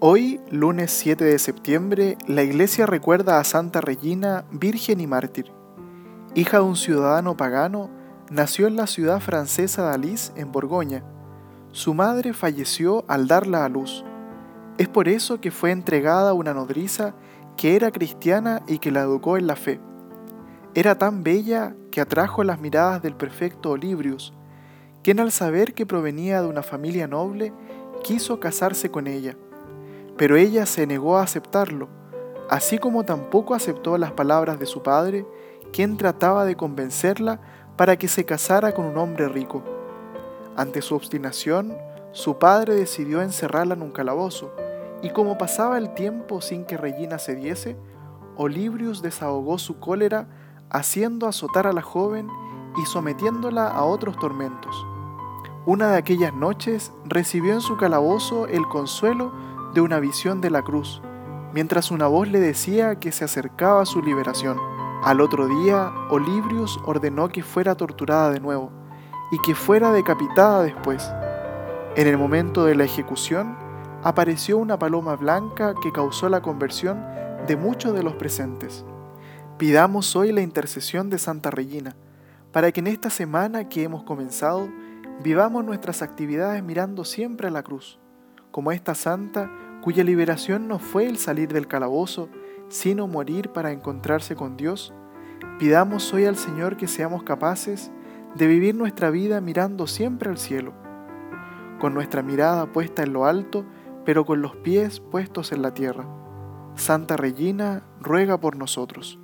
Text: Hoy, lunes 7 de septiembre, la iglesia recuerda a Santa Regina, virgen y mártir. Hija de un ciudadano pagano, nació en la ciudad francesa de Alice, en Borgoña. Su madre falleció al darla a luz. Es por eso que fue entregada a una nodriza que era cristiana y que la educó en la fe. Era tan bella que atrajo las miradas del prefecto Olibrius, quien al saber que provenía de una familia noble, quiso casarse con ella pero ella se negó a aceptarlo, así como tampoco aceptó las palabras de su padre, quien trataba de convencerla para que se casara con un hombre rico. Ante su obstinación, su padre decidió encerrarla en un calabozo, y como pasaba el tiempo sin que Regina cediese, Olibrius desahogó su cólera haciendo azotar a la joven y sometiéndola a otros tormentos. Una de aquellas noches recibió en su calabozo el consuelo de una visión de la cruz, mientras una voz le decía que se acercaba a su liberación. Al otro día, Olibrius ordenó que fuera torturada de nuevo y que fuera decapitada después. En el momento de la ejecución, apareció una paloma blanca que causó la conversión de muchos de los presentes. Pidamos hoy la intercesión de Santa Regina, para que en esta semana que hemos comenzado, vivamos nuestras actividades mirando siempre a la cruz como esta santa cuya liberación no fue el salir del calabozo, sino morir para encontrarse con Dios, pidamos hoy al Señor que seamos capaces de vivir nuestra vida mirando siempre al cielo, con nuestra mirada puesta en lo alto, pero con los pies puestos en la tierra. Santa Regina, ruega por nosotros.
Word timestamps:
Hoy, 0.00 0.40
lunes 0.52 0.92
7 0.92 1.24
de 1.24 1.40
septiembre, 1.40 2.16
la 2.28 2.44
iglesia 2.44 2.86
recuerda 2.86 3.40
a 3.40 3.44
Santa 3.44 3.80
Regina, 3.80 4.44
virgen 4.52 5.00
y 5.00 5.08
mártir. 5.08 5.50
Hija 6.36 6.58
de 6.58 6.62
un 6.62 6.76
ciudadano 6.76 7.36
pagano, 7.36 7.90
nació 8.30 8.68
en 8.68 8.76
la 8.76 8.86
ciudad 8.86 9.18
francesa 9.18 9.88
de 9.88 9.94
Alice, 9.94 10.32
en 10.36 10.52
Borgoña. 10.52 11.02
Su 11.72 11.94
madre 11.94 12.32
falleció 12.32 13.04
al 13.08 13.26
darla 13.26 13.64
a 13.64 13.68
luz. 13.68 14.04
Es 14.78 14.88
por 14.88 15.08
eso 15.08 15.40
que 15.40 15.50
fue 15.50 15.72
entregada 15.72 16.30
a 16.30 16.34
una 16.34 16.54
nodriza 16.54 17.16
que 17.56 17.74
era 17.74 17.90
cristiana 17.90 18.62
y 18.68 18.78
que 18.78 18.92
la 18.92 19.00
educó 19.00 19.36
en 19.36 19.48
la 19.48 19.56
fe. 19.56 19.80
Era 20.76 20.96
tan 20.96 21.24
bella 21.24 21.74
que 21.90 22.00
atrajo 22.00 22.44
las 22.44 22.60
miradas 22.60 23.02
del 23.02 23.16
prefecto 23.16 23.70
Olibrius, 23.70 24.32
quien 25.02 25.18
al 25.18 25.32
saber 25.32 25.74
que 25.74 25.86
provenía 25.86 26.40
de 26.40 26.46
una 26.46 26.62
familia 26.62 27.08
noble, 27.08 27.52
quiso 28.04 28.38
casarse 28.38 28.92
con 28.92 29.08
ella 29.08 29.36
pero 30.18 30.36
ella 30.36 30.66
se 30.66 30.86
negó 30.86 31.16
a 31.16 31.22
aceptarlo, 31.22 31.88
así 32.50 32.78
como 32.78 33.04
tampoco 33.04 33.54
aceptó 33.54 33.96
las 33.96 34.12
palabras 34.12 34.58
de 34.58 34.66
su 34.66 34.82
padre, 34.82 35.24
quien 35.72 35.96
trataba 35.96 36.44
de 36.44 36.56
convencerla 36.56 37.40
para 37.76 37.96
que 37.96 38.08
se 38.08 38.24
casara 38.24 38.72
con 38.72 38.84
un 38.84 38.98
hombre 38.98 39.28
rico. 39.28 39.62
Ante 40.56 40.82
su 40.82 40.96
obstinación, 40.96 41.78
su 42.10 42.38
padre 42.38 42.74
decidió 42.74 43.22
encerrarla 43.22 43.74
en 43.74 43.82
un 43.82 43.92
calabozo, 43.92 44.50
y 45.02 45.10
como 45.10 45.38
pasaba 45.38 45.78
el 45.78 45.94
tiempo 45.94 46.40
sin 46.40 46.64
que 46.64 46.76
Regina 46.76 47.18
cediese, 47.20 47.76
Olibrius 48.36 49.02
desahogó 49.02 49.58
su 49.58 49.78
cólera 49.78 50.26
haciendo 50.70 51.28
azotar 51.28 51.68
a 51.68 51.72
la 51.72 51.82
joven 51.82 52.28
y 52.76 52.86
sometiéndola 52.86 53.68
a 53.68 53.84
otros 53.84 54.16
tormentos. 54.18 54.84
Una 55.66 55.92
de 55.92 55.98
aquellas 55.98 56.34
noches 56.34 56.92
recibió 57.04 57.52
en 57.52 57.60
su 57.60 57.76
calabozo 57.76 58.46
el 58.46 58.66
consuelo 58.66 59.32
de 59.74 59.80
una 59.80 60.00
visión 60.00 60.40
de 60.40 60.50
la 60.50 60.62
cruz, 60.62 61.02
mientras 61.52 61.90
una 61.90 62.06
voz 62.06 62.28
le 62.28 62.40
decía 62.40 62.96
que 62.96 63.12
se 63.12 63.24
acercaba 63.24 63.82
a 63.82 63.86
su 63.86 64.02
liberación. 64.02 64.58
Al 65.02 65.20
otro 65.20 65.46
día, 65.46 65.92
Olibrius 66.10 66.80
ordenó 66.84 67.28
que 67.28 67.42
fuera 67.42 67.76
torturada 67.76 68.30
de 68.30 68.40
nuevo 68.40 68.70
y 69.30 69.38
que 69.40 69.54
fuera 69.54 69.92
decapitada 69.92 70.62
después. 70.62 71.10
En 71.96 72.06
el 72.06 72.18
momento 72.18 72.64
de 72.64 72.74
la 72.74 72.84
ejecución, 72.84 73.56
apareció 74.02 74.58
una 74.58 74.78
paloma 74.78 75.16
blanca 75.16 75.74
que 75.82 75.92
causó 75.92 76.28
la 76.28 76.42
conversión 76.42 77.04
de 77.46 77.56
muchos 77.56 77.94
de 77.94 78.02
los 78.02 78.14
presentes. 78.14 78.84
Pidamos 79.58 80.14
hoy 80.16 80.32
la 80.32 80.40
intercesión 80.40 81.10
de 81.10 81.18
Santa 81.18 81.50
Regina, 81.50 81.96
para 82.52 82.72
que 82.72 82.80
en 82.80 82.86
esta 82.86 83.10
semana 83.10 83.68
que 83.68 83.82
hemos 83.82 84.04
comenzado, 84.04 84.68
vivamos 85.22 85.64
nuestras 85.64 86.00
actividades 86.02 86.62
mirando 86.62 87.04
siempre 87.04 87.48
a 87.48 87.50
la 87.50 87.62
cruz 87.62 87.98
como 88.50 88.72
esta 88.72 88.94
santa 88.94 89.50
cuya 89.82 90.04
liberación 90.04 90.68
no 90.68 90.78
fue 90.78 91.06
el 91.06 91.18
salir 91.18 91.52
del 91.52 91.66
calabozo, 91.66 92.28
sino 92.68 93.06
morir 93.06 93.50
para 93.50 93.72
encontrarse 93.72 94.36
con 94.36 94.56
Dios, 94.56 94.92
pidamos 95.58 96.12
hoy 96.12 96.26
al 96.26 96.36
Señor 96.36 96.76
que 96.76 96.88
seamos 96.88 97.22
capaces 97.22 97.90
de 98.34 98.46
vivir 98.46 98.74
nuestra 98.74 99.10
vida 99.10 99.40
mirando 99.40 99.86
siempre 99.86 100.30
al 100.30 100.38
cielo, 100.38 100.72
con 101.78 101.94
nuestra 101.94 102.22
mirada 102.22 102.72
puesta 102.72 103.02
en 103.02 103.12
lo 103.12 103.24
alto, 103.24 103.64
pero 104.04 104.24
con 104.24 104.42
los 104.42 104.56
pies 104.56 105.00
puestos 105.00 105.52
en 105.52 105.62
la 105.62 105.74
tierra. 105.74 106.06
Santa 106.74 107.16
Regina, 107.16 107.82
ruega 108.00 108.38
por 108.38 108.56
nosotros. 108.56 109.18